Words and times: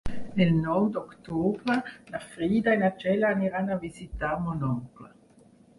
El 0.43 0.53
nou 0.61 0.87
d'octubre 0.95 1.77
na 2.15 2.23
Frida 2.31 2.75
i 2.79 2.83
na 2.85 2.91
Txell 2.97 3.29
aniran 3.33 3.71
a 3.77 3.81
visitar 3.87 4.37
mon 4.49 4.71
oncle. 4.75 5.15